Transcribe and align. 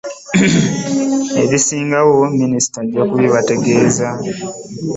Ebisingawo 1.43 2.15
Minisita 2.39 2.79
ajja 2.83 3.01
ku 3.09 3.13
bibategeeza 3.21 4.07